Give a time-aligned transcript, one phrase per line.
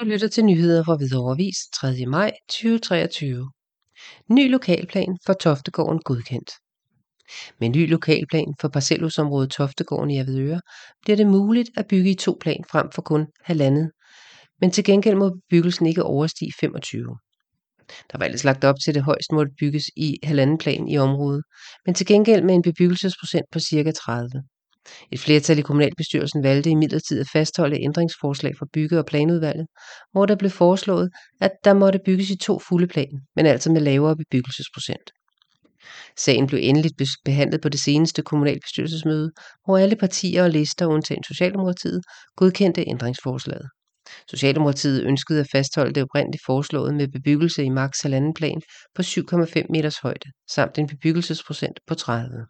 [0.00, 2.06] Du lytter til nyheder fra Hvidovre Avis 3.
[2.06, 3.50] maj 2023.
[4.30, 6.50] Ny lokalplan for Toftegården godkendt.
[7.60, 10.60] Med ny lokalplan for parcelhusområdet Toftegården i Avedøre
[11.02, 13.90] bliver det muligt at bygge i to plan frem for kun halvandet,
[14.60, 17.18] men til gengæld må bebyggelsen ikke overstige 25.
[18.12, 20.98] Der var ellers lagt op til, at det højst måtte bygges i halvanden plan i
[20.98, 21.44] området,
[21.86, 23.90] men til gengæld med en bebyggelsesprocent på ca.
[23.90, 24.30] 30.
[25.12, 29.66] Et flertal i kommunalbestyrelsen valgte imidlertid at fastholde ændringsforslag fra bygge- og planudvalget,
[30.12, 33.80] hvor der blev foreslået, at der måtte bygges i to fulde plan, men altså med
[33.80, 35.10] lavere bebyggelsesprocent.
[36.16, 39.30] Sagen blev endeligt behandlet på det seneste kommunalbestyrelsesmøde,
[39.64, 42.02] hvor alle partier og lister, undtagen Socialdemokratiet,
[42.36, 43.68] godkendte ændringsforslaget.
[44.30, 48.62] Socialdemokratiet ønskede at fastholde det oprindeligt foreslået med bebyggelse i maks halvanden plan
[48.94, 52.46] på 7,5 meters højde, samt en bebyggelsesprocent på 30.